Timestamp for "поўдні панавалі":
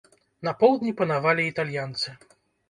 0.63-1.45